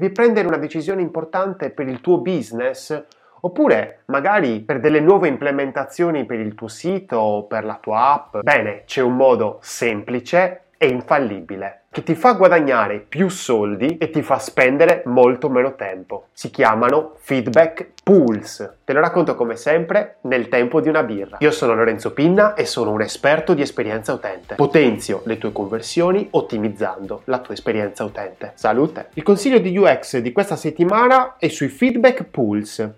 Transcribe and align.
Devi 0.00 0.14
prendere 0.14 0.46
una 0.48 0.56
decisione 0.56 1.02
importante 1.02 1.68
per 1.68 1.86
il 1.86 2.00
tuo 2.00 2.22
business 2.22 3.04
Oppure 3.42 4.02
magari 4.06 4.60
per 4.60 4.80
delle 4.80 5.00
nuove 5.00 5.26
implementazioni 5.26 6.26
per 6.26 6.38
il 6.40 6.54
tuo 6.54 6.68
sito 6.68 7.16
o 7.16 7.46
per 7.46 7.64
la 7.64 7.78
tua 7.80 8.12
app. 8.12 8.36
Bene, 8.42 8.82
c'è 8.84 9.00
un 9.00 9.16
modo 9.16 9.58
semplice 9.62 10.64
e 10.76 10.88
infallibile 10.88 11.79
che 11.92 12.04
ti 12.04 12.14
fa 12.14 12.34
guadagnare 12.34 13.00
più 13.00 13.28
soldi 13.28 13.98
e 13.98 14.10
ti 14.10 14.22
fa 14.22 14.38
spendere 14.38 15.02
molto 15.06 15.48
meno 15.48 15.74
tempo. 15.74 16.26
Si 16.32 16.48
chiamano 16.48 17.14
feedback 17.18 17.94
pools. 18.04 18.76
Te 18.84 18.92
lo 18.92 19.00
racconto 19.00 19.34
come 19.34 19.56
sempre 19.56 20.18
nel 20.22 20.48
tempo 20.48 20.80
di 20.80 20.88
una 20.88 21.02
birra. 21.02 21.38
Io 21.40 21.50
sono 21.50 21.74
Lorenzo 21.74 22.12
Pinna 22.12 22.54
e 22.54 22.64
sono 22.64 22.92
un 22.92 23.00
esperto 23.00 23.54
di 23.54 23.62
esperienza 23.62 24.12
utente. 24.12 24.54
Potenzio 24.54 25.22
le 25.24 25.36
tue 25.38 25.50
conversioni 25.50 26.28
ottimizzando 26.30 27.22
la 27.24 27.40
tua 27.40 27.54
esperienza 27.54 28.04
utente. 28.04 28.52
Salute! 28.54 29.08
Il 29.14 29.24
consiglio 29.24 29.58
di 29.58 29.76
UX 29.76 30.18
di 30.18 30.30
questa 30.30 30.54
settimana 30.54 31.38
è 31.38 31.48
sui 31.48 31.68
feedback 31.68 32.22
pools 32.22 32.88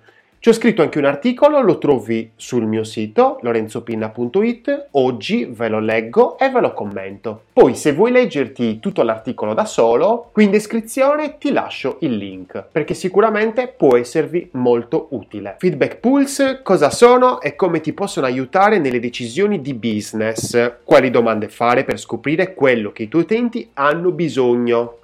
ci 0.42 0.48
ho 0.48 0.52
scritto 0.52 0.82
anche 0.82 0.98
un 0.98 1.05
articolo, 1.05 1.60
lo 1.60 1.78
trovi 1.78 2.32
sul 2.34 2.66
mio 2.66 2.82
sito 2.82 3.38
lorenzopinna.it, 3.42 4.88
oggi 4.91 5.45
ve 5.45 5.68
lo 5.68 5.78
leggo 5.78 6.37
e 6.37 6.51
ve 6.51 6.60
lo 6.60 6.74
commento. 6.74 7.42
Poi 7.52 7.77
se 7.77 7.92
vuoi 7.92 8.10
leggerti 8.10 8.80
tutto 8.80 9.05
l'articolo 9.05 9.55
da 9.55 9.65
solo, 9.65 10.30
qui 10.32 10.42
in 10.42 10.51
descrizione 10.51 11.38
ti 11.38 11.52
lascio 11.52 11.98
il 12.01 12.16
link, 12.16 12.60
perché 12.73 12.92
sicuramente 12.92 13.68
può 13.68 13.96
esservi 13.96 14.48
molto 14.55 15.06
utile. 15.10 15.55
Feedback 15.60 15.98
Pulse 15.98 16.59
cosa 16.65 16.90
sono 16.90 17.40
e 17.40 17.54
come 17.54 17.80
ti 17.80 17.93
possono 17.93 18.27
aiutare 18.27 18.80
nelle 18.80 18.98
decisioni 18.98 19.60
di 19.60 19.74
business, 19.74 20.79
quali 20.82 21.10
domande 21.10 21.46
fare 21.46 21.84
per 21.84 22.01
scoprire 22.01 22.52
quello 22.52 22.90
che 22.90 23.04
i 23.04 23.09
tuoi 23.09 23.23
utenti 23.23 23.70
hanno 23.74 24.10
bisogno. 24.10 24.96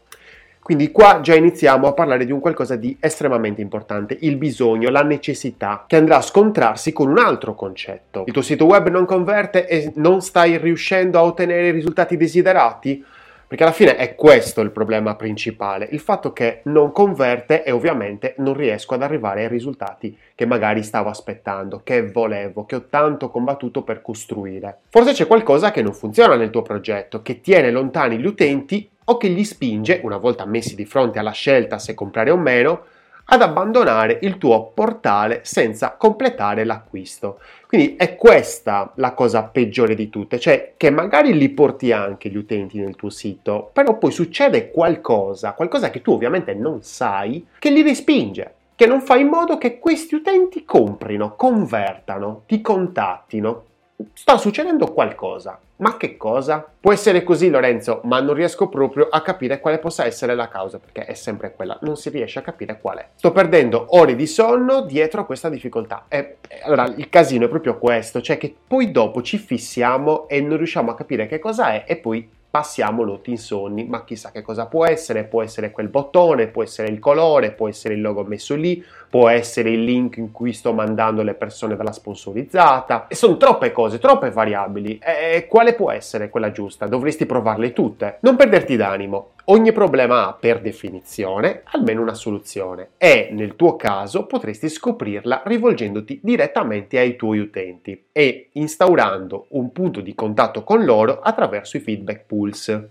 Quindi 0.69 0.93
qua 0.93 1.21
già 1.23 1.35
iniziamo 1.35 1.87
a 1.87 1.95
parlare 1.95 2.27
di 2.27 2.31
un 2.31 2.41
qualcosa 2.41 2.77
di 2.77 2.95
estremamente 3.01 3.63
importante, 3.63 4.19
il 4.21 4.37
bisogno, 4.37 4.91
la 4.91 5.03
necessità, 5.03 5.85
che 5.87 5.97
andrà 5.97 6.19
a 6.19 6.21
scontrarsi 6.21 6.93
con 6.93 7.09
un 7.09 7.17
altro 7.17 7.55
concetto. 7.55 8.25
Il 8.27 8.35
tuo 8.35 8.43
sito 8.43 8.67
web 8.67 8.91
non 8.91 9.07
converte 9.07 9.67
e 9.67 9.91
non 9.95 10.21
stai 10.21 10.59
riuscendo 10.59 11.19
a 11.19 11.25
ottenere 11.25 11.69
i 11.69 11.71
risultati 11.71 12.19
desiderati? 12.19 13.03
Perché 13.49 13.63
alla 13.63 13.73
fine 13.73 13.97
è 13.97 14.15
questo 14.15 14.61
il 14.61 14.71
problema 14.71 15.17
principale, 15.17 15.89
il 15.93 16.01
fatto 16.01 16.35
che 16.35 16.61
non 16.65 16.93
converte 16.93 17.65
e 17.65 17.71
ovviamente 17.71 18.35
non 18.39 18.53
riesco 18.53 18.93
ad 18.93 19.01
arrivare 19.01 19.41
ai 19.41 19.49
risultati 19.49 20.15
che 20.35 20.45
magari 20.45 20.83
stavo 20.83 21.09
aspettando, 21.09 21.81
che 21.83 22.11
volevo, 22.11 22.67
che 22.67 22.77
ho 22.77 22.85
tanto 22.91 23.31
combattuto 23.31 23.85
per 23.85 24.03
costruire. 24.03 24.81
Forse 24.91 25.15
c'è 25.15 25.27
qualcosa 25.27 25.71
che 25.71 25.81
non 25.81 25.95
funziona 25.95 26.37
nel 26.37 26.51
tuo 26.51 26.61
progetto, 26.61 27.23
che 27.23 27.41
tiene 27.41 27.71
lontani 27.71 28.19
gli 28.19 28.27
utenti 28.27 28.87
o 29.05 29.17
che 29.17 29.31
gli 29.31 29.45
spinge, 29.45 30.01
una 30.03 30.19
volta 30.19 30.45
messi 30.45 30.75
di 30.75 30.85
fronte 30.85 31.19
alla 31.19 31.31
scelta 31.31 31.79
se 31.79 31.95
comprare 31.95 32.31
o 32.31 32.37
meno, 32.37 32.83
ad 33.31 33.43
abbandonare 33.43 34.19
il 34.23 34.39
tuo 34.39 34.71
portale 34.73 35.41
senza 35.43 35.97
completare 35.97 36.65
l'acquisto. 36.65 37.41
Quindi 37.67 37.97
è 37.97 38.17
questa 38.17 38.93
la 38.97 39.13
cosa 39.13 39.43
peggiore 39.45 39.95
di 39.95 40.09
tutte, 40.09 40.39
cioè 40.39 40.73
che 40.77 40.91
magari 40.91 41.37
li 41.37 41.51
porti 41.51 41.93
anche 41.93 42.31
gli 42.31 42.37
utenti 42.37 42.79
nel 42.79 42.97
tuo 42.97 43.11
sito, 43.11 43.71
però 43.73 43.99
poi 43.99 44.13
succede 44.13 44.71
qualcosa, 44.71 45.53
qualcosa 45.53 45.91
che 45.91 46.01
tu 46.01 46.13
ovviamente 46.13 46.55
non 46.55 46.83
sai, 46.83 47.47
che 47.59 47.71
li 47.71 47.83
respinge, 47.83 48.55
che 48.75 48.87
non 48.87 49.03
fa 49.03 49.17
in 49.17 49.27
modo 49.27 49.59
che 49.59 49.79
questi 49.79 50.15
utenti 50.15 50.65
comprino, 50.65 51.35
convertano, 51.37 52.45
ti 52.47 52.63
contattino, 52.63 53.65
sta 54.13 54.37
succedendo 54.37 54.93
qualcosa. 54.93 55.59
Ma 55.77 55.97
che 55.97 56.17
cosa? 56.17 56.67
Può 56.81 56.93
essere 56.93 57.23
così 57.23 57.51
Lorenzo, 57.51 58.01
ma 58.05 58.21
non 58.21 58.35
riesco 58.35 58.69
proprio 58.69 59.09
a 59.09 59.23
capire 59.23 59.61
quale 59.61 59.79
possa 59.79 60.05
essere 60.05 60.35
la 60.35 60.49
causa, 60.49 60.79
perché 60.79 61.05
è 61.05 61.15
sempre 61.15 61.55
quella, 61.55 61.79
non 61.83 61.97
si 61.97 62.09
riesce 62.11 62.39
a 62.39 62.43
capire 62.43 62.81
qual 62.81 62.99
è. 62.99 63.09
Sto 63.15 63.31
perdendo 63.31 63.87
ore 63.91 64.17
di 64.17 64.27
sonno 64.27 64.83
dietro 64.83 65.21
a 65.21 65.25
questa 65.25 65.49
difficoltà. 65.49 66.07
E, 66.09 66.39
allora, 66.63 66.93
il 66.97 67.09
casino 67.09 67.47
è 67.47 67.49
proprio 67.49 67.79
questo, 67.79 68.21
cioè 68.21 68.39
che 68.39 68.55
poi 68.67 68.91
dopo 68.91 69.23
ci 69.23 69.39
fissiamo 69.39 70.29
e 70.29 70.41
non 70.41 70.57
riusciamo 70.57 70.91
a 70.91 70.97
capire 70.97 71.27
che 71.27 71.39
cosa 71.39 71.73
è 71.73 71.85
e 71.87 71.97
poi 71.97 72.29
passiamo 72.51 73.05
notti 73.05 73.31
insonni, 73.31 73.85
ma 73.85 74.05
chissà 74.05 74.31
che 74.31 74.43
cosa 74.43 74.67
può 74.67 74.87
essere, 74.87 75.25
può 75.25 75.43
essere 75.43 75.71
quel 75.71 75.89
bottone, 75.89 76.49
può 76.49 76.63
essere 76.63 76.89
il 76.89 76.99
colore, 76.99 77.53
può 77.53 77.69
essere 77.69 77.95
il 77.95 78.01
logo 78.01 78.25
messo 78.25 78.55
lì, 78.55 78.83
può 79.11 79.29
essere 79.29 79.71
il 79.71 79.85
link 79.85 80.17
in 80.17 80.33
cui 80.33 80.53
sto 80.53 80.73
mandando 80.73 81.23
le 81.23 81.35
persone 81.35 81.77
dalla 81.77 81.93
sponsorizzata, 81.93 83.07
e 83.07 83.15
sono 83.15 83.37
troppe 83.37 83.71
cose, 83.73 83.99
troppe 83.99 84.31
variabili, 84.31 84.99
e 84.99 85.47
quale 85.47 85.75
può 85.75 85.91
essere 85.91 86.31
quella 86.31 86.51
giusta? 86.51 86.87
Dovresti 86.87 87.27
provarle 87.27 87.73
tutte. 87.73 88.19
Non 88.21 88.37
perderti 88.37 88.77
d'animo, 88.77 89.33
ogni 89.51 89.73
problema 89.73 90.27
ha 90.27 90.33
per 90.35 90.61
definizione 90.61 91.63
almeno 91.65 92.03
una 92.03 92.15
soluzione 92.15 92.91
e 92.97 93.29
nel 93.33 93.57
tuo 93.57 93.77
caso 93.77 94.27
potresti 94.27 94.69
scoprirla 94.69 95.43
rivolgendoti 95.45 96.21
direttamente 96.23 96.99
ai 96.99 97.17
tuoi 97.17 97.39
utenti 97.39 98.07
e 98.13 98.49
instaurando 98.53 99.47
un 99.51 99.73
punto 99.73 100.01
di 100.01 100.15
contatto 100.15 100.65
con 100.65 100.85
loro 100.85 101.21
attraverso 101.21 101.77
i 101.77 101.81
feedback 101.81 102.25
pools. 102.27 102.89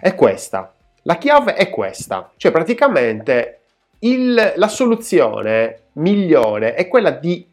È 0.00 0.14
questa. 0.14 0.74
La 1.02 1.16
chiave 1.16 1.54
è 1.54 1.68
questa, 1.70 2.32
cioè 2.36 2.50
praticamente 2.50 3.60
il, 4.00 4.54
la 4.56 4.68
soluzione 4.68 5.82
migliore 5.94 6.74
è 6.74 6.88
quella 6.88 7.10
di 7.10 7.46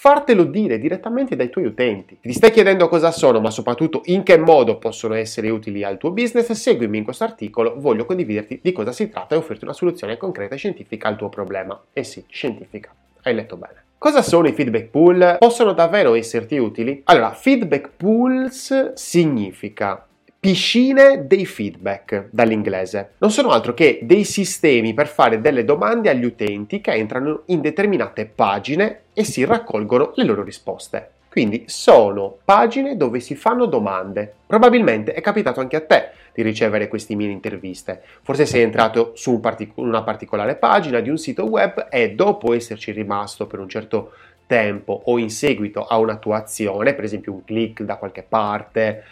fartelo 0.00 0.44
dire 0.44 0.78
direttamente 0.78 1.34
dai 1.34 1.50
tuoi 1.50 1.64
utenti. 1.64 2.18
Ti 2.20 2.32
stai 2.32 2.52
chiedendo 2.52 2.86
cosa 2.88 3.10
sono, 3.10 3.40
ma 3.40 3.50
soprattutto 3.50 4.02
in 4.04 4.22
che 4.22 4.38
modo 4.38 4.78
possono 4.78 5.14
essere 5.14 5.50
utili 5.50 5.82
al 5.82 5.98
tuo 5.98 6.12
business? 6.12 6.52
Seguimi 6.52 6.98
in 6.98 7.02
questo 7.02 7.24
articolo, 7.24 7.74
voglio 7.78 8.04
condividerti 8.04 8.60
di 8.62 8.70
cosa 8.70 8.92
si 8.92 9.08
tratta 9.08 9.34
e 9.34 9.38
offrirti 9.38 9.64
una 9.64 9.72
soluzione 9.72 10.16
concreta 10.16 10.54
e 10.54 10.58
scientifica 10.58 11.08
al 11.08 11.16
tuo 11.16 11.28
problema. 11.28 11.78
E 11.92 12.04
sì, 12.04 12.24
scientifica. 12.28 12.94
Hai 13.22 13.34
letto 13.34 13.56
bene. 13.56 13.86
Cosa 13.98 14.22
sono 14.22 14.46
i 14.46 14.52
feedback 14.52 14.84
pool? 14.84 15.34
Possono 15.36 15.72
davvero 15.72 16.14
esserti 16.14 16.56
utili? 16.56 17.02
Allora, 17.06 17.32
feedback 17.32 17.90
pools 17.96 18.92
significa 18.92 20.07
piscine 20.48 21.26
dei 21.26 21.44
feedback 21.44 22.28
dall'inglese. 22.30 23.10
Non 23.18 23.30
sono 23.30 23.50
altro 23.50 23.74
che 23.74 23.98
dei 24.00 24.24
sistemi 24.24 24.94
per 24.94 25.06
fare 25.06 25.42
delle 25.42 25.62
domande 25.62 26.08
agli 26.08 26.24
utenti 26.24 26.80
che 26.80 26.92
entrano 26.92 27.42
in 27.48 27.60
determinate 27.60 28.24
pagine 28.24 29.00
e 29.12 29.24
si 29.24 29.44
raccolgono 29.44 30.12
le 30.14 30.24
loro 30.24 30.42
risposte. 30.42 31.10
Quindi 31.28 31.64
sono 31.66 32.38
pagine 32.42 32.96
dove 32.96 33.20
si 33.20 33.34
fanno 33.34 33.66
domande. 33.66 34.32
Probabilmente 34.46 35.12
è 35.12 35.20
capitato 35.20 35.60
anche 35.60 35.76
a 35.76 35.84
te 35.84 36.12
di 36.32 36.40
ricevere 36.40 36.88
queste 36.88 37.14
mie 37.14 37.28
interviste. 37.28 38.00
Forse 38.22 38.46
sei 38.46 38.62
entrato 38.62 39.12
su 39.16 39.32
un 39.32 39.40
partic- 39.40 39.76
una 39.76 40.02
particolare 40.02 40.56
pagina 40.56 41.00
di 41.00 41.10
un 41.10 41.18
sito 41.18 41.44
web 41.44 41.88
e 41.90 42.12
dopo 42.12 42.54
esserci 42.54 42.92
rimasto 42.92 43.46
per 43.46 43.58
un 43.58 43.68
certo 43.68 44.12
tempo 44.46 44.98
o 45.04 45.18
in 45.18 45.28
seguito 45.28 45.84
a 45.84 45.98
una 45.98 46.16
tua 46.16 46.38
azione, 46.38 46.94
per 46.94 47.04
esempio 47.04 47.34
un 47.34 47.44
click 47.44 47.82
da 47.82 47.96
qualche 47.96 48.24
parte, 48.26 49.04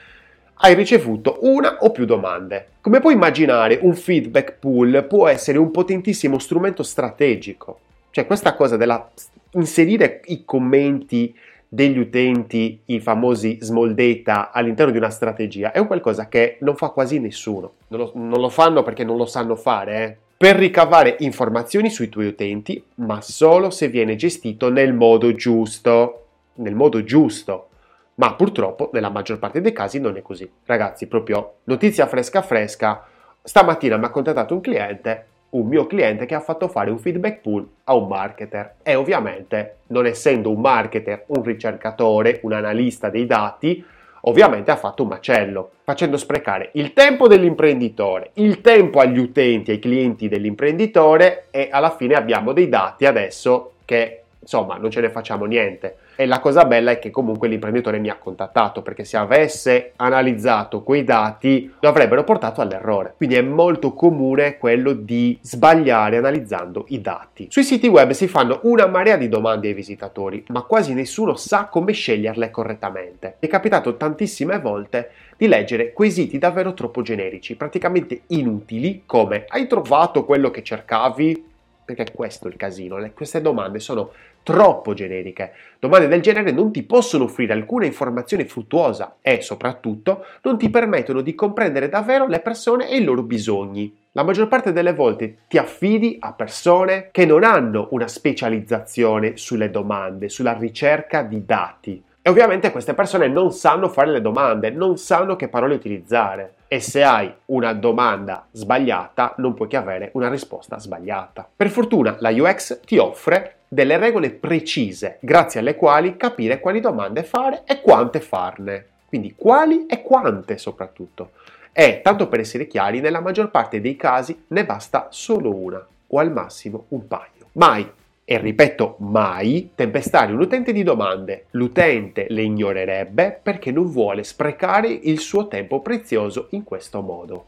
hai 0.59 0.75
ricevuto 0.75 1.39
una 1.43 1.79
o 1.81 1.91
più 1.91 2.05
domande. 2.05 2.69
Come 2.81 3.01
puoi 3.01 3.15
immaginare, 3.15 3.79
un 3.83 3.95
feedback 3.95 4.55
pool 4.59 5.05
può 5.09 5.29
essere 5.29 5.59
un 5.59 5.71
potentissimo 5.71 6.39
strumento 6.39 6.83
strategico. 6.83 7.81
Cioè 8.11 8.27
questa 8.27 8.55
cosa 8.55 8.77
della 8.77 9.11
inserire 9.53 10.21
i 10.27 10.45
commenti 10.45 11.35
degli 11.69 11.99
utenti, 11.99 12.81
i 12.87 13.01
famosi 13.01 13.59
small 13.61 13.93
data 13.93 14.51
all'interno 14.51 14.93
di 14.93 14.99
una 14.99 15.11
strategia, 15.11 15.73
è 15.73 15.79
un 15.79 15.87
qualcosa 15.87 16.29
che 16.29 16.57
non 16.61 16.77
fa 16.77 16.89
quasi 16.89 17.19
nessuno. 17.19 17.73
Non 17.89 18.01
lo, 18.01 18.13
non 18.15 18.41
lo 18.41 18.49
fanno 18.49 18.83
perché 18.83 19.05
non 19.05 19.17
lo 19.17 19.27
sanno 19.27 19.57
fare, 19.57 20.05
eh? 20.05 20.17
per 20.39 20.57
ricavare 20.57 21.17
informazioni 21.21 21.91
sui 21.91 22.09
tuoi 22.09 22.27
utenti, 22.27 22.83
ma 22.97 23.21
solo 23.21 23.71
se 23.71 23.89
viene 23.89 24.17
gestito 24.17 24.71
nel 24.71 24.93
modo 24.93 25.33
giusto. 25.35 26.23
Nel 26.55 26.75
modo 26.75 27.03
giusto. 27.05 27.69
Ma 28.17 28.35
purtroppo 28.35 28.91
nella 28.93 29.11
maggior 29.11 29.39
parte 29.39 29.61
dei 29.61 29.73
casi 29.73 30.01
non 30.01 30.17
è 30.17 30.23
così. 30.23 30.51
Ragazzi, 30.65 31.07
proprio 31.07 31.57
notizia 31.65 32.07
fresca 32.07 32.43
fresca, 32.43 33.05
stamattina 33.43 33.97
mi 33.97 34.07
ha 34.07 34.11
contattato 34.11 34.55
un 34.55 34.61
cliente, 34.61 35.27
un 35.51 35.67
mio 35.67 35.87
cliente 35.87 36.27
che 36.27 36.35
ha 36.35 36.41
fatto 36.41 36.69
fare 36.69 36.91
un 36.91 36.99
feedback 36.99 37.41
pool 37.41 37.69
a 37.85 37.95
un 37.95 38.09
marketer 38.09 38.77
e 38.83 38.95
ovviamente 38.95 39.77
non 39.89 40.07
essendo 40.07 40.51
un 40.51 40.61
marketer, 40.61 41.25
un 41.29 41.43
ricercatore, 41.43 42.41
un 42.43 42.53
analista 42.53 43.11
dei 43.11 43.27
dati, 43.27 43.85
ovviamente 44.23 44.71
ha 44.71 44.77
fatto 44.77 45.03
un 45.03 45.11
macello, 45.11 45.71
facendo 45.85 46.17
sprecare 46.17 46.71
il 46.73 46.93
tempo 46.93 47.29
dell'imprenditore, 47.29 48.31
il 48.35 48.61
tempo 48.61 48.99
agli 48.99 49.19
utenti, 49.19 49.71
ai 49.71 49.79
clienti 49.79 50.29
dell'imprenditore 50.29 51.47
e 51.51 51.69
alla 51.71 51.95
fine 51.95 52.15
abbiamo 52.15 52.53
dei 52.53 52.69
dati 52.69 53.07
adesso 53.07 53.73
che 53.85 54.23
insomma 54.47 54.77
non 54.77 54.91
ce 54.91 55.01
ne 55.01 55.11
facciamo 55.11 55.45
niente. 55.45 55.97
E 56.15 56.25
la 56.25 56.39
cosa 56.39 56.65
bella 56.65 56.93
è 56.93 56.99
che 56.99 57.11
comunque 57.11 57.49
l'imprenditore 57.49 57.99
mi 57.99 58.09
ha 58.09 58.17
contattato 58.17 58.81
perché 58.81 59.05
se 59.05 59.17
avesse 59.17 59.93
analizzato 59.97 60.83
quei 60.83 61.05
dati 61.05 61.75
lo 61.81 61.89
avrebbero 61.89 62.23
portato 62.23 62.61
all'errore. 62.61 63.15
Quindi 63.17 63.35
è 63.35 63.43
molto 63.43 63.93
comune 63.93 64.57
quello 64.57 64.93
di 64.93 65.37
sbagliare 65.43 66.17
analizzando 66.17 66.87
i 66.89 67.01
dati. 67.01 67.49
Sui 67.51 67.65
siti 67.65 67.89
web 67.89 68.13
si 68.13 68.29
fanno 68.29 68.61
una 68.63 68.87
marea 68.87 69.17
di 69.17 69.29
domande 69.29 69.69
ai 69.69 69.75
visitatori, 69.75 70.45
ma 70.49 70.63
quasi 70.63 70.95
nessuno 70.95 71.35
sa 71.35 71.67
come 71.67 71.93
sceglierle 71.93 72.51
correttamente. 72.51 73.37
Mi 73.41 73.49
è 73.49 73.51
capitato 73.51 73.97
tantissime 73.97 74.61
volte 74.61 75.11
di 75.37 75.49
leggere 75.49 75.93
quesiti 75.93 76.39
davvero 76.39 76.73
troppo 76.73 77.03
generici, 77.03 77.57
praticamente 77.57 78.23
inutili, 78.29 79.03
come 79.05 79.45
hai 79.49 79.67
trovato 79.67 80.25
quello 80.25 80.51
che 80.51 80.63
cercavi? 80.63 81.45
Perché 81.85 82.07
questo 82.13 82.49
è 82.49 82.51
il 82.51 82.57
casino, 82.57 82.99
queste 83.15 83.41
domande 83.41 83.79
sono 83.79 84.11
troppo 84.47 84.95
generiche. 84.95 85.55
Domande 85.81 86.07
del 86.07 86.23
genere 86.23 86.53
non 86.53 86.71
ti 86.71 86.85
possono 86.85 87.25
offrire 87.25 87.53
alcuna 87.53 87.85
informazione 87.85 88.45
fruttuosa 88.45 89.17
e 89.21 89.41
soprattutto 89.41 90.25
non 90.43 90.57
ti 90.57 90.71
permettono 90.71 91.21
di 91.21 91.35
comprendere 91.35 91.89
davvero 91.89 92.29
le 92.29 92.39
persone 92.39 92.89
e 92.89 92.99
i 92.99 93.03
loro 93.03 93.25
bisogni. 93.25 93.93
La 94.13 94.23
maggior 94.23 94.47
parte 94.47 94.71
delle 94.71 94.93
volte 94.93 95.39
ti 95.49 95.59
affidi 95.59 96.17
a 96.21 96.33
persone 96.33 97.09
che 97.11 97.27
non 97.27 97.43
hanno 97.43 97.89
una 97.91 98.07
specializzazione 98.07 99.37
sulle 99.37 99.69
domande, 99.69 100.29
sulla 100.29 100.57
ricerca 100.57 101.23
di 101.23 101.45
dati. 101.45 102.01
E 102.27 102.29
ovviamente 102.29 102.73
queste 102.73 102.93
persone 102.93 103.29
non 103.29 103.53
sanno 103.53 103.89
fare 103.89 104.11
le 104.11 104.21
domande, 104.21 104.71
non 104.71 104.99
sanno 104.99 105.37
che 105.37 105.47
parole 105.47 105.77
utilizzare. 105.77 106.55
E 106.67 106.81
se 106.81 107.05
hai 107.05 107.33
una 107.45 107.73
domanda 107.73 108.49
sbagliata, 108.51 109.35
non 109.37 109.55
puoi 109.55 109.69
che 109.69 109.77
avere 109.77 110.11
una 110.15 110.29
risposta 110.29 110.77
sbagliata. 110.77 111.49
Per 111.55 111.69
fortuna 111.71 112.17
la 112.19 112.31
UX 112.31 112.81
ti 112.81 112.99
offre 112.99 113.59
delle 113.69 113.97
regole 113.97 114.31
precise, 114.31 115.19
grazie 115.21 115.61
alle 115.61 115.77
quali 115.77 116.17
capire 116.17 116.59
quali 116.59 116.81
domande 116.81 117.23
fare 117.23 117.63
e 117.65 117.81
quante 117.81 118.19
farne. 118.19 118.87
Quindi 119.07 119.35
quali 119.37 119.87
e 119.87 120.03
quante 120.03 120.59
soprattutto. 120.59 121.31
E, 121.71 122.01
tanto 122.03 122.27
per 122.27 122.41
essere 122.41 122.67
chiari, 122.67 122.99
nella 122.99 123.21
maggior 123.21 123.53
parte 123.53 123.81
dei 123.81 123.95
casi 123.95 124.47
ne 124.49 124.65
basta 124.65 125.07
solo 125.11 125.55
una, 125.55 125.87
o 126.09 126.19
al 126.19 126.33
massimo 126.33 126.87
un 126.89 127.07
paio. 127.07 127.51
Mai 127.53 127.89
e 128.29 128.39
ripeto 128.39 128.97
mai, 128.99 129.71
tempestare 129.77 130.33
un 130.33 130.41
utente 130.41 130.73
di 130.73 130.83
domande. 130.83 131.45
L'utente 131.53 132.27
le 132.29 132.43
ignorerebbe 132.43 133.39
perché 133.41 133.71
non 133.71 133.89
vuole 133.89 134.25
sprecare 134.25 134.89
il 134.89 135.21
suo 135.21 135.47
tempo 135.47 135.81
prezioso 135.81 136.49
in 136.51 136.65
questo 136.65 137.03
modo. 137.03 137.45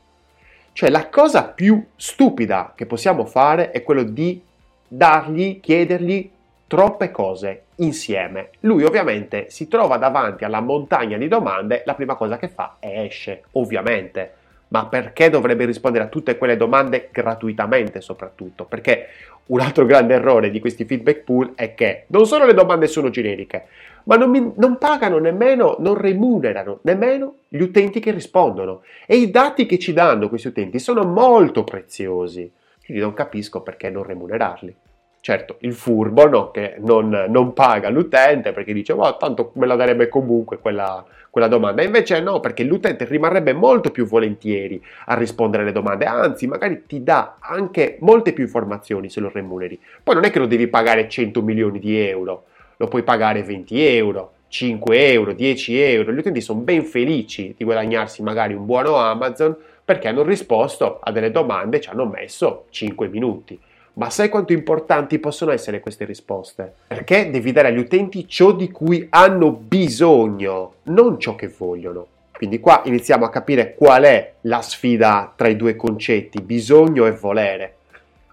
Cioè 0.72 0.88
la 0.88 1.08
cosa 1.08 1.42
più 1.48 1.84
stupida 1.96 2.74
che 2.76 2.86
possiamo 2.86 3.24
fare 3.24 3.72
è 3.72 3.82
quello 3.82 4.04
di 4.04 4.40
dargli, 4.86 5.58
chiedergli 5.58 6.30
troppe 6.68 7.10
cose 7.10 7.64
insieme. 7.76 8.50
Lui 8.60 8.84
ovviamente 8.84 9.50
si 9.50 9.66
trova 9.66 9.96
davanti 9.96 10.44
alla 10.44 10.60
montagna 10.60 11.16
di 11.16 11.26
domande, 11.26 11.82
la 11.86 11.94
prima 11.94 12.14
cosa 12.14 12.38
che 12.38 12.46
fa 12.46 12.76
è 12.78 13.00
esce, 13.00 13.42
ovviamente. 13.52 14.34
Ma 14.68 14.86
perché 14.86 15.30
dovrebbe 15.30 15.64
rispondere 15.64 16.04
a 16.04 16.08
tutte 16.08 16.36
quelle 16.36 16.56
domande 16.56 17.08
gratuitamente 17.10 18.00
soprattutto? 18.00 18.64
Perché 18.64 19.06
un 19.46 19.60
altro 19.60 19.86
grande 19.86 20.14
errore 20.14 20.50
di 20.50 20.60
questi 20.60 20.84
feedback 20.84 21.20
pool 21.24 21.52
è 21.54 21.74
che 21.74 22.04
non 22.08 22.26
solo 22.26 22.44
le 22.44 22.52
domande 22.52 22.86
sono 22.86 23.08
generiche, 23.08 23.66
ma 24.04 24.16
non, 24.16 24.30
mi, 24.30 24.52
non, 24.56 24.78
pagano 24.78 25.18
nemmeno, 25.18 25.76
non 25.78 25.94
remunerano 25.94 26.80
nemmeno 26.82 27.34
gli 27.48 27.60
utenti 27.60 28.00
che 28.00 28.10
rispondono. 28.10 28.82
E 29.06 29.16
i 29.16 29.30
dati 29.30 29.66
che 29.66 29.78
ci 29.78 29.92
danno 29.92 30.28
questi 30.28 30.48
utenti 30.48 30.78
sono 30.78 31.04
molto 31.04 31.64
preziosi. 31.64 32.50
Quindi 32.84 33.02
non 33.02 33.14
capisco 33.14 33.60
perché 33.60 33.90
non 33.90 34.02
remunerarli. 34.02 34.74
Certo, 35.20 35.56
il 35.60 35.74
furbo 35.74 36.26
no, 36.28 36.50
che 36.50 36.76
non, 36.78 37.26
non, 37.28 37.52
paga 37.52 37.90
l'utente 37.90 38.52
perché 38.52 38.72
dice, 38.72 38.92
oh, 38.92 39.16
tanto 39.16 39.50
me 39.54 39.66
la 39.66 39.74
darebbe 39.74 40.08
comunque 40.08 40.58
quella, 40.58 41.04
quella 41.28 41.48
domanda. 41.48 41.82
Invece 41.82 42.20
no, 42.20 42.40
perché 42.40 42.62
l'utente 42.62 43.04
rimarrebbe 43.04 43.52
molto 43.52 43.90
più 43.90 44.06
volentieri 44.06 44.82
a 45.06 45.14
rispondere 45.14 45.64
alle 45.64 45.72
domande, 45.72 46.04
anzi 46.06 46.46
magari 46.46 46.84
ti 46.86 47.02
dà 47.02 47.36
anche 47.40 47.98
molte 48.00 48.32
più 48.32 48.44
informazioni 48.44 49.10
se 49.10 49.20
lo 49.20 49.30
remuneri. 49.32 49.78
Poi 50.02 50.14
non 50.14 50.24
è 50.24 50.30
che 50.30 50.38
lo 50.38 50.46
devi 50.46 50.68
pagare 50.68 51.08
100 51.08 51.42
milioni 51.42 51.78
di 51.78 51.98
euro, 51.98 52.44
lo 52.76 52.86
puoi 52.86 53.02
pagare 53.02 53.42
20 53.42 53.84
euro, 53.84 54.32
5 54.48 55.12
euro, 55.12 55.32
10 55.32 55.80
euro. 55.80 56.12
Gli 56.12 56.18
utenti 56.18 56.40
sono 56.40 56.60
ben 56.60 56.84
felici 56.84 57.54
di 57.56 57.64
guadagnarsi 57.64 58.22
magari 58.22 58.54
un 58.54 58.64
buono 58.64 58.96
Amazon 58.96 59.54
perché 59.84 60.08
hanno 60.08 60.22
risposto 60.22 61.00
a 61.02 61.10
delle 61.12 61.30
domande 61.30 61.78
e 61.78 61.80
ci 61.80 61.88
hanno 61.90 62.06
messo 62.06 62.66
5 62.70 63.08
minuti. 63.08 63.58
Ma 63.98 64.10
sai 64.10 64.28
quanto 64.28 64.52
importanti 64.52 65.18
possono 65.18 65.50
essere 65.50 65.80
queste 65.80 66.04
risposte? 66.04 66.72
Perché 66.86 67.30
devi 67.30 67.50
dare 67.50 67.68
agli 67.68 67.78
utenti 67.78 68.28
ciò 68.28 68.52
di 68.52 68.70
cui 68.70 69.08
hanno 69.10 69.50
bisogno, 69.50 70.74
non 70.84 71.18
ciò 71.18 71.34
che 71.34 71.48
vogliono. 71.48 72.06
Quindi 72.30 72.60
qua 72.60 72.82
iniziamo 72.84 73.24
a 73.24 73.30
capire 73.30 73.74
qual 73.74 74.04
è 74.04 74.34
la 74.42 74.62
sfida 74.62 75.32
tra 75.34 75.48
i 75.48 75.56
due 75.56 75.74
concetti, 75.74 76.40
bisogno 76.40 77.06
e 77.06 77.10
volere. 77.10 77.72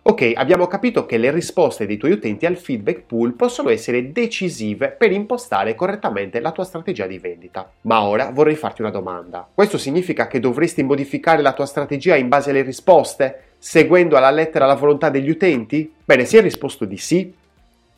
Ok, 0.04 0.34
abbiamo 0.36 0.68
capito 0.68 1.08
che 1.08 1.18
le 1.18 1.32
risposte 1.32 1.88
dei 1.88 1.98
tuoi 1.98 2.12
utenti 2.12 2.46
al 2.46 2.58
feedback 2.58 3.02
pool 3.08 3.34
possono 3.34 3.70
essere 3.70 4.12
decisive 4.12 4.90
per 4.90 5.12
impostare 5.12 5.74
correttamente 5.74 6.40
la 6.42 6.52
tua 6.52 6.64
strategia 6.64 7.08
di 7.08 7.18
vendita. 7.18 7.68
Ma 7.82 8.04
ora 8.04 8.30
vorrei 8.30 8.54
farti 8.54 8.82
una 8.82 8.92
domanda. 8.92 9.50
Questo 9.52 9.80
significa 9.80 10.28
che 10.28 10.40
dovresti 10.40 10.84
modificare 10.84 11.42
la 11.42 11.54
tua 11.54 11.66
strategia 11.66 12.16
in 12.16 12.28
base 12.28 12.52
alle 12.52 12.62
risposte? 12.62 13.54
Seguendo 13.66 14.16
alla 14.16 14.30
lettera 14.30 14.68
la 14.68 14.76
volontà 14.76 15.10
degli 15.10 15.28
utenti? 15.28 15.92
Bene, 16.06 16.26
si 16.26 16.38
è 16.38 16.42
risposto 16.42 16.86
di 16.86 16.98
sì, 16.98 17.34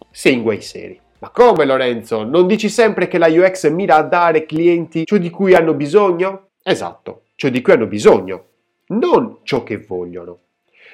sei 0.10 0.36
in 0.36 0.42
guai 0.42 0.62
seri. 0.62 0.98
Ma 1.20 1.30
come 1.30 1.66
Lorenzo? 1.66 2.24
Non 2.24 2.48
dici 2.48 2.70
sempre 2.70 3.10
che 3.10 3.18
la 3.18 3.28
UX 3.28 3.70
mira 3.70 3.98
a 3.98 4.04
dare 4.04 4.38
ai 4.38 4.46
clienti 4.46 5.06
ciò 5.06 5.18
di 5.18 5.30
cui 5.30 5.56
hanno 5.56 5.74
bisogno? 5.74 6.52
Esatto, 6.64 7.24
ciò 7.36 7.50
di 7.50 7.62
cui 7.62 7.74
hanno 7.74 7.86
bisogno, 7.86 8.46
non 8.88 9.40
ciò 9.44 9.64
che 9.64 9.76
vogliono. 9.76 10.40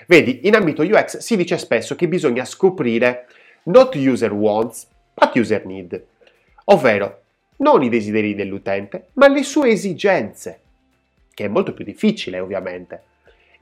Vedi, 0.07 0.47
in 0.47 0.55
ambito 0.55 0.81
UX 0.81 1.17
si 1.17 1.37
dice 1.37 1.59
spesso 1.59 1.95
che 1.95 2.07
bisogna 2.07 2.43
scoprire 2.43 3.27
not 3.65 3.93
user 3.93 4.33
wants, 4.33 4.87
but 5.13 5.35
user 5.35 5.67
need, 5.67 6.03
ovvero 6.65 7.21
non 7.57 7.83
i 7.83 7.89
desideri 7.89 8.33
dell'utente, 8.33 9.09
ma 9.13 9.27
le 9.27 9.43
sue 9.43 9.69
esigenze, 9.69 10.61
che 11.31 11.45
è 11.45 11.47
molto 11.47 11.73
più 11.73 11.85
difficile 11.85 12.39
ovviamente. 12.39 13.11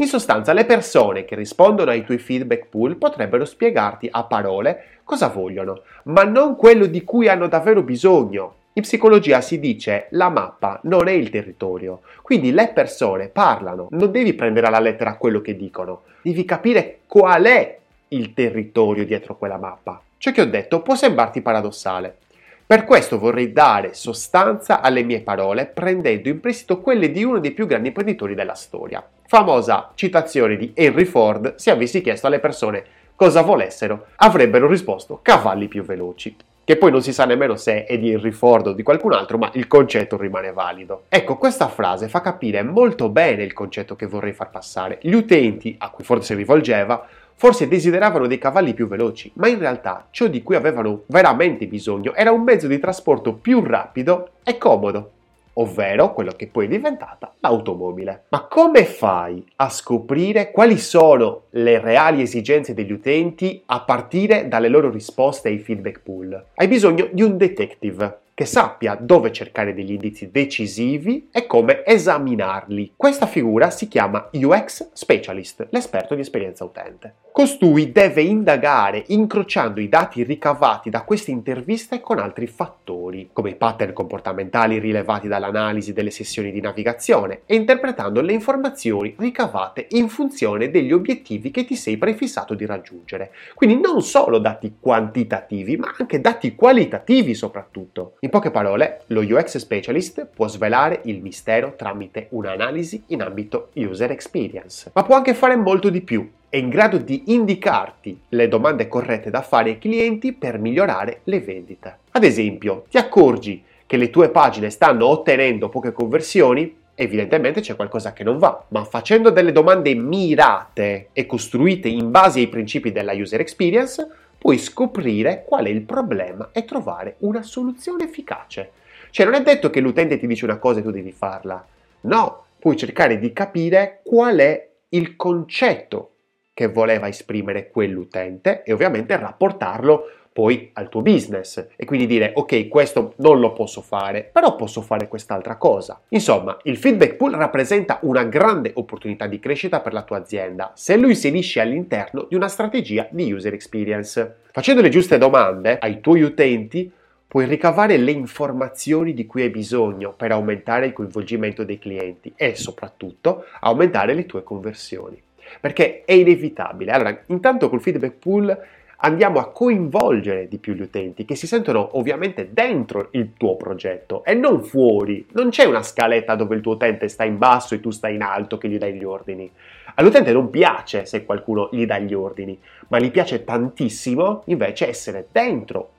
In 0.02 0.08
sostanza, 0.08 0.52
le 0.54 0.66
persone 0.66 1.26
che 1.26 1.36
rispondono 1.36 1.92
ai 1.92 2.04
tuoi 2.04 2.18
feedback 2.18 2.66
pool 2.70 2.96
potrebbero 2.96 3.46
spiegarti 3.46 4.08
a 4.10 4.24
parole 4.24 4.86
cosa 5.04 5.28
vogliono, 5.28 5.84
ma 6.06 6.24
non 6.24 6.56
quello 6.56 6.88
di 6.88 7.04
cui 7.04 7.30
hanno 7.30 7.48
davvero 7.48 7.84
bisogno. 7.84 8.56
In 8.74 8.82
psicologia 8.82 9.42
si 9.42 9.60
dice 9.60 10.08
la 10.12 10.30
mappa 10.30 10.80
non 10.86 11.08
è 11.08 11.12
il 11.12 11.30
territorio, 11.30 12.02
quindi 12.24 12.52
le 12.52 12.70
persone 12.70 13.28
parlano, 13.28 13.90
non 13.92 14.10
devi 14.10 14.34
prendere 14.34 14.66
alla 14.66 14.80
lettera 14.80 15.18
quello 15.18 15.40
che 15.40 15.56
dicono, 15.56 16.02
devi 16.24 16.46
capire 16.46 17.02
qual 17.06 17.44
è 17.44 17.78
il 18.08 18.34
territorio 18.34 19.06
dietro 19.06 19.38
quella 19.38 19.58
mappa. 19.58 20.02
Ciò 20.18 20.32
che 20.32 20.42
ho 20.42 20.46
detto 20.46 20.82
può 20.82 20.96
sembrarti 20.96 21.44
paradossale. 21.44 22.18
Per 22.66 22.86
questo 22.86 23.20
vorrei 23.20 23.52
dare 23.52 23.94
sostanza 23.94 24.82
alle 24.82 25.04
mie 25.04 25.22
parole 25.22 25.68
prendendo 25.68 26.28
in 26.28 26.40
prestito 26.40 26.80
quelle 26.80 27.12
di 27.12 27.24
uno 27.24 27.38
dei 27.38 27.52
più 27.52 27.68
grandi 27.68 27.90
imprenditori 27.90 28.34
della 28.34 28.56
storia, 28.56 29.06
famosa 29.32 29.92
citazione 29.96 30.58
di 30.58 30.74
Henry 30.76 31.06
Ford, 31.06 31.56
se 31.56 31.72
avessi 31.72 32.02
chiesto 32.02 32.28
alle 32.28 32.40
persone 32.40 32.84
cosa 33.16 33.44
volessero, 33.44 34.08
avrebbero 34.18 34.68
risposto 34.68 35.20
cavalli 35.22 35.70
più 35.70 35.84
veloci. 35.84 36.36
Che 36.66 36.76
poi 36.76 36.92
non 36.92 37.02
si 37.02 37.14
sa 37.14 37.24
nemmeno 37.24 37.56
se 37.56 37.86
è 37.86 37.98
di 37.98 38.12
Henry 38.12 38.32
Ford 38.32 38.68
o 38.68 38.74
di 38.74 38.84
qualcun 38.84 39.14
altro, 39.14 39.38
ma 39.38 39.50
il 39.54 39.68
concetto 39.68 40.18
rimane 40.18 40.52
valido. 40.52 41.04
Ecco, 41.08 41.38
questa 41.38 41.70
frase 41.70 42.10
fa 42.10 42.20
capire 42.20 42.62
molto 42.62 43.08
bene 43.08 43.44
il 43.44 43.54
concetto 43.54 43.96
che 43.96 44.06
vorrei 44.06 44.34
far 44.34 44.50
passare. 44.50 45.00
Gli 45.02 45.14
utenti, 45.14 45.78
a 45.80 45.92
cui 45.92 46.04
forse 46.04 46.36
rivolgeva, 46.36 47.08
forse 47.34 47.70
desideravano 47.70 48.28
dei 48.28 48.38
cavalli 48.38 48.74
più 48.74 48.86
veloci, 48.86 49.32
ma 49.36 49.48
in 49.48 49.60
realtà 49.60 50.08
ciò 50.12 50.28
di 50.28 50.44
cui 50.44 50.56
avevano 50.56 51.04
veramente 51.06 51.68
bisogno 51.68 52.14
era 52.16 52.34
un 52.34 52.44
mezzo 52.44 52.68
di 52.68 52.80
trasporto 52.80 53.32
più 53.32 53.64
rapido 53.64 54.32
e 54.44 54.58
comodo 54.58 55.12
ovvero 55.54 56.14
quello 56.14 56.32
che 56.32 56.48
poi 56.48 56.66
è 56.66 56.70
diventata 56.70 57.34
l'automobile. 57.40 58.24
Ma 58.30 58.46
come 58.48 58.86
fai 58.86 59.46
a 59.58 59.70
scoprire 59.70 60.52
quali 60.52 60.78
sono 60.78 61.44
le 61.52 61.80
reali 61.80 62.22
esigenze 62.22 62.74
degli 62.74 62.92
utenti 62.92 63.62
a 63.66 63.82
partire 63.82 64.48
dalle 64.48 64.68
loro 64.68 64.90
risposte 64.90 65.50
ai 65.50 65.60
feedback 65.60 66.02
pool? 66.02 66.46
Hai 66.56 66.68
bisogno 66.68 67.10
di 67.12 67.22
un 67.22 67.38
detective 67.38 68.20
che 68.34 68.48
sappia 68.48 68.98
dove 69.00 69.32
cercare 69.32 69.74
degli 69.74 69.92
indizi 69.92 70.32
decisivi 70.32 71.30
e 71.32 71.46
come 71.46 71.86
esaminarli. 71.86 72.94
Questa 72.96 73.28
figura 73.28 73.70
si 73.70 73.88
chiama 73.88 74.30
UX 74.32 74.90
Specialist, 74.94 75.68
l'esperto 75.70 76.16
di 76.16 76.22
esperienza 76.22 76.64
utente. 76.64 77.16
Costui 77.34 77.94
deve 77.94 78.24
indagare 78.24 79.06
incrociando 79.08 79.80
i 79.80 79.88
dati 79.88 80.22
ricavati 80.22 80.90
da 80.90 81.04
queste 81.04 81.32
interviste 81.32 82.02
con 82.02 82.20
altri 82.20 82.46
fattori, 82.46 83.30
come 83.32 83.52
i 83.52 83.56
pattern 83.56 83.94
comportamentali 83.94 84.80
rilevati 84.80 85.30
dall'analisi 85.30 85.94
delle 85.94 86.12
sessioni 86.12 86.52
di 86.52 86.60
navigazione 86.60 87.44
e 87.46 87.56
interpretando 87.56 88.20
le 88.20 88.34
informazioni 88.34 89.16
ricavate 89.18 89.88
in 89.92 90.10
funzione 90.10 90.70
degli 90.70 90.92
obiettivi 90.92 91.52
che 91.52 91.64
ti 91.64 91.78
sei 91.78 91.98
prefissato 91.98 92.54
di 92.54 92.66
raggiungere. 92.66 93.32
Quindi 93.56 93.80
non 93.80 94.02
solo 94.02 94.38
dati 94.38 94.76
quantitativi, 94.78 95.78
ma 95.78 95.96
anche 95.98 96.20
dati 96.20 96.54
qualitativi 96.54 97.34
soprattutto. 97.34 98.18
In 98.20 98.30
poche 98.30 98.52
parole, 98.52 99.04
lo 99.08 99.22
UX 99.22 99.56
specialist 99.56 100.26
può 100.26 100.50
svelare 100.50 101.00
il 101.06 101.22
mistero 101.22 101.76
tramite 101.78 102.28
un'analisi 102.32 103.04
in 103.08 103.22
ambito 103.22 103.70
user 103.76 104.12
experience, 104.12 104.92
ma 104.94 105.04
può 105.04 105.16
anche 105.16 105.34
fare 105.34 105.56
molto 105.56 105.90
di 105.90 106.02
più 106.02 106.30
è 106.52 106.58
in 106.58 106.68
grado 106.68 106.98
di 106.98 107.24
indicarti 107.28 108.24
le 108.28 108.50
domande 108.50 108.90
corrette 108.90 109.30
da 109.30 109.42
fare 109.42 109.70
ai 109.70 109.78
clienti 109.78 110.34
per 110.34 110.60
migliorare 110.60 111.22
le 111.24 111.40
vendite. 111.40 112.00
Ad 112.12 112.26
esempio, 112.26 112.84
ti 112.90 112.98
accorgi 112.98 113.64
che 113.86 113.96
le 113.96 114.10
tue 114.10 114.32
pagine 114.32 114.70
stanno 114.70 115.08
ottenendo 115.08 115.70
poche 115.70 115.94
conversioni? 115.94 116.76
Evidentemente 116.94 117.62
c'è 117.62 117.78
qualcosa 117.78 118.12
che 118.12 118.26
non 118.26 118.38
va, 118.38 118.66
ma 118.68 118.84
facendo 118.84 119.30
delle 119.30 119.54
domande 119.54 119.96
mirate 119.96 121.08
e 121.14 121.26
costruite 121.26 121.88
in 121.88 122.12
base 122.12 122.40
ai 122.40 122.50
principi 122.50 122.92
della 122.92 123.14
user 123.14 123.40
experience, 123.40 124.06
puoi 124.38 124.58
scoprire 124.58 125.46
qual 125.48 125.68
è 125.68 125.70
il 125.70 125.84
problema 125.84 126.50
e 126.52 126.66
trovare 126.66 127.16
una 127.20 127.44
soluzione 127.44 128.04
efficace. 128.04 128.72
Cioè 129.10 129.26
non 129.26 129.36
è 129.36 129.42
detto 129.42 129.70
che 129.70 129.80
l'utente 129.80 130.20
ti 130.20 130.28
dice 130.28 130.44
una 130.44 130.58
cosa 130.58 130.82
e 130.82 130.84
tu 130.84 130.92
devi 130.92 131.14
farla. 131.14 131.66
No, 132.02 132.44
puoi 132.60 132.76
cercare 132.76 133.20
di 133.20 133.32
capire 133.32 134.02
qual 134.04 134.40
è 134.40 134.68
il 134.90 135.16
concetto 135.16 136.11
che 136.54 136.68
voleva 136.68 137.08
esprimere 137.08 137.70
quell'utente 137.70 138.64
e 138.64 138.74
ovviamente 138.74 139.16
rapportarlo 139.18 140.06
poi 140.34 140.70
al 140.74 140.88
tuo 140.88 141.02
business 141.02 141.68
e 141.76 141.86
quindi 141.86 142.08
dire 142.08 142.32
ok 142.34 142.68
questo 142.70 143.14
non 143.18 143.40
lo 143.40 143.52
posso 143.52 143.82
fare 143.82 144.30
però 144.32 144.56
posso 144.56 144.82
fare 144.82 145.08
quest'altra 145.08 145.58
cosa. 145.58 146.00
Insomma 146.10 146.58
il 146.64 146.78
feedback 146.78 147.16
pool 147.16 147.34
rappresenta 147.34 148.00
una 148.04 148.24
grande 148.24 148.72
opportunità 148.76 149.28
di 149.28 149.40
crescita 149.40 149.82
per 149.82 149.94
la 149.94 150.04
tua 150.04 150.18
azienda 150.18 150.72
se 150.76 150.96
lo 150.96 151.10
inserisci 151.10 151.60
all'interno 151.60 152.26
di 152.30 152.36
una 152.36 152.48
strategia 152.48 153.08
di 153.12 153.32
user 153.32 153.54
experience. 153.54 154.38
Facendo 154.52 154.82
le 154.82 154.90
giuste 154.90 155.18
domande 155.18 155.78
ai 155.80 156.00
tuoi 156.00 156.22
utenti 156.22 156.92
puoi 157.28 157.46
ricavare 157.46 157.96
le 157.96 158.12
informazioni 158.12 159.14
di 159.14 159.26
cui 159.26 159.44
hai 159.44 159.50
bisogno 159.50 160.14
per 160.14 160.32
aumentare 160.32 160.88
il 160.88 160.94
coinvolgimento 160.94 161.64
dei 161.64 161.80
clienti 161.80 162.34
e 162.36 162.56
soprattutto 162.56 163.46
aumentare 163.62 164.14
le 164.14 164.26
tue 164.26 164.44
conversioni 164.44 165.22
perché 165.60 166.04
è 166.06 166.14
inevitabile. 166.14 166.92
Allora, 166.92 167.18
intanto 167.28 167.70
col 167.70 167.82
feedback 167.82 168.14
pool 168.20 168.58
andiamo 169.04 169.40
a 169.40 169.52
coinvolgere 169.52 170.48
di 170.48 170.58
più 170.58 170.74
gli 170.74 170.82
utenti 170.82 171.26
che 171.26 171.36
si 171.36 171.48
sentono 171.48 171.98
ovviamente 171.98 172.50
dentro 172.52 173.08
il 173.12 173.34
tuo 173.36 173.56
progetto 173.56 174.24
e 174.24 174.34
non 174.34 174.64
fuori. 174.64 175.26
Non 175.32 175.50
c'è 175.50 175.66
una 175.66 175.84
scaletta 175.84 176.36
dove 176.36 176.56
il 176.56 176.62
tuo 176.62 176.74
utente 176.74 177.08
sta 177.08 177.24
in 177.24 177.38
basso 177.38 177.74
e 177.74 177.80
tu 177.80 177.90
stai 177.90 178.16
in 178.16 178.22
alto 178.22 178.58
che 178.58 178.70
gli 178.70 178.78
dai 178.78 178.94
gli 178.94 179.04
ordini. 179.04 179.50
All'utente 179.96 180.32
non 180.32 180.50
piace 180.50 181.06
se 181.06 181.26
qualcuno 181.26 181.70
gli 181.72 181.86
dà 181.86 182.00
gli 182.00 182.14
ordini, 182.14 182.58
ma 182.88 183.00
gli 183.00 183.12
piace 183.12 183.44
tantissimo 183.44 184.44
invece 184.46 184.88
essere 184.88 185.28
dentro 185.32 185.90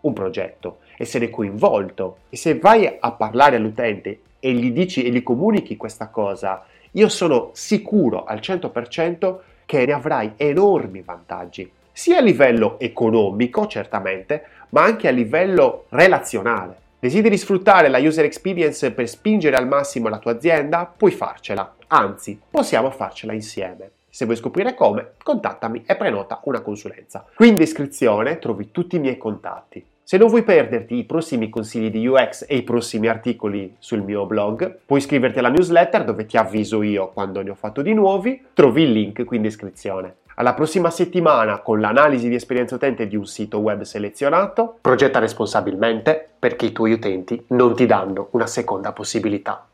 un 0.00 0.12
progetto, 0.12 0.78
essere 0.96 1.30
coinvolto. 1.30 2.18
E 2.28 2.36
se 2.36 2.58
vai 2.58 2.96
a 2.98 3.12
parlare 3.12 3.56
all'utente 3.56 4.20
e 4.40 4.52
gli 4.52 4.70
dici 4.70 5.04
e 5.04 5.10
gli 5.10 5.22
comunichi 5.22 5.76
questa 5.76 6.08
cosa, 6.08 6.64
io 6.92 7.08
sono 7.08 7.50
sicuro 7.52 8.24
al 8.24 8.38
100% 8.38 9.36
che 9.66 9.84
ne 9.84 9.92
avrai 9.92 10.32
enormi 10.36 11.02
vantaggi, 11.02 11.70
sia 11.92 12.18
a 12.18 12.22
livello 12.22 12.78
economico 12.78 13.66
certamente, 13.66 14.44
ma 14.70 14.84
anche 14.84 15.08
a 15.08 15.10
livello 15.10 15.84
relazionale. 15.90 16.86
Desideri 17.00 17.36
sfruttare 17.36 17.88
la 17.88 17.98
user 17.98 18.24
experience 18.24 18.90
per 18.92 19.08
spingere 19.08 19.56
al 19.56 19.68
massimo 19.68 20.08
la 20.08 20.18
tua 20.18 20.32
azienda? 20.32 20.84
Puoi 20.84 21.12
farcela, 21.12 21.76
anzi 21.88 22.40
possiamo 22.50 22.90
farcela 22.90 23.32
insieme. 23.32 23.90
Se 24.08 24.24
vuoi 24.24 24.36
scoprire 24.36 24.74
come, 24.74 25.12
contattami 25.22 25.84
e 25.86 25.94
prenota 25.96 26.40
una 26.44 26.60
consulenza. 26.60 27.24
Qui 27.34 27.48
in 27.48 27.54
descrizione 27.54 28.38
trovi 28.38 28.70
tutti 28.70 28.96
i 28.96 29.00
miei 29.00 29.16
contatti. 29.16 29.84
Se 30.10 30.16
non 30.16 30.28
vuoi 30.28 30.42
perderti 30.42 30.96
i 30.96 31.04
prossimi 31.04 31.50
consigli 31.50 31.90
di 31.90 32.06
UX 32.06 32.46
e 32.48 32.56
i 32.56 32.62
prossimi 32.62 33.08
articoli 33.08 33.76
sul 33.78 34.00
mio 34.00 34.24
blog, 34.24 34.78
puoi 34.86 35.00
iscriverti 35.00 35.38
alla 35.38 35.50
newsletter 35.50 36.02
dove 36.04 36.24
ti 36.24 36.38
avviso 36.38 36.80
io 36.80 37.10
quando 37.12 37.42
ne 37.42 37.50
ho 37.50 37.54
fatto 37.54 37.82
di 37.82 37.92
nuovi, 37.92 38.42
trovi 38.54 38.84
il 38.84 38.92
link 38.92 39.26
qui 39.26 39.36
in 39.36 39.42
descrizione. 39.42 40.14
Alla 40.36 40.54
prossima 40.54 40.88
settimana 40.88 41.58
con 41.58 41.78
l'analisi 41.78 42.30
di 42.30 42.36
esperienza 42.36 42.76
utente 42.76 43.06
di 43.06 43.16
un 43.16 43.26
sito 43.26 43.58
web 43.58 43.82
selezionato, 43.82 44.78
progetta 44.80 45.18
responsabilmente 45.18 46.26
perché 46.38 46.64
i 46.64 46.72
tuoi 46.72 46.92
utenti 46.92 47.44
non 47.48 47.76
ti 47.76 47.84
danno 47.84 48.28
una 48.30 48.46
seconda 48.46 48.92
possibilità. 48.92 49.67